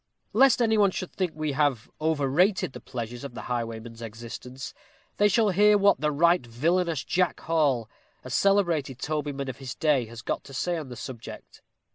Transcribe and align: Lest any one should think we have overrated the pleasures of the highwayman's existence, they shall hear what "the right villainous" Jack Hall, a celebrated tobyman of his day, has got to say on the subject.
Lest 0.33 0.63
any 0.63 0.79
one 0.79 0.89
should 0.89 1.11
think 1.11 1.33
we 1.35 1.51
have 1.51 1.87
overrated 2.01 2.73
the 2.73 2.79
pleasures 2.79 3.23
of 3.23 3.35
the 3.35 3.41
highwayman's 3.43 4.01
existence, 4.01 4.73
they 5.17 5.27
shall 5.27 5.49
hear 5.51 5.77
what 5.77 6.01
"the 6.01 6.09
right 6.11 6.43
villainous" 6.43 7.03
Jack 7.03 7.41
Hall, 7.41 7.87
a 8.23 8.31
celebrated 8.31 8.97
tobyman 8.97 9.47
of 9.47 9.57
his 9.57 9.75
day, 9.75 10.05
has 10.07 10.23
got 10.23 10.43
to 10.45 10.55
say 10.55 10.75
on 10.75 10.89
the 10.89 10.95
subject. 10.95 11.61